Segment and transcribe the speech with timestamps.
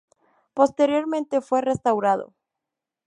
[0.55, 2.33] Posteriormente, fue restaurado.